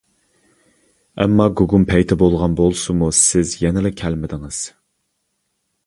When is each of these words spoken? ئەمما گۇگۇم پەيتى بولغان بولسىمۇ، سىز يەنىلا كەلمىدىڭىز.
ئەمما 1.25 1.47
گۇگۇم 1.61 1.85
پەيتى 1.91 2.17
بولغان 2.23 2.57
بولسىمۇ، 2.63 3.13
سىز 3.21 3.55
يەنىلا 3.67 3.93
كەلمىدىڭىز. 4.03 4.65